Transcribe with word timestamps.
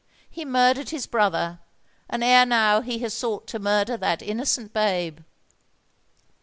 He 0.27 0.45
murdered 0.45 0.89
his 0.89 1.05
brother; 1.05 1.59
and 2.09 2.23
ere 2.23 2.43
now 2.43 2.81
he 2.81 2.97
has 3.05 3.13
sought 3.13 3.45
to 3.49 3.59
murder 3.59 3.95
that 3.97 4.23
innocent 4.23 4.73
babe!" 4.73 5.19